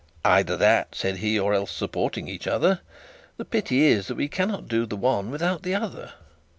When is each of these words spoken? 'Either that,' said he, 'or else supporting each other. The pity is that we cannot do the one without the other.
'Either 0.25 0.57
that,' 0.57 0.95
said 0.95 1.17
he, 1.17 1.37
'or 1.37 1.53
else 1.53 1.69
supporting 1.69 2.27
each 2.27 2.47
other. 2.47 2.79
The 3.37 3.45
pity 3.45 3.83
is 3.85 4.07
that 4.07 4.15
we 4.17 4.27
cannot 4.27 4.67
do 4.67 4.87
the 4.87 4.97
one 4.97 5.29
without 5.29 5.61
the 5.61 5.75
other. 5.75 6.13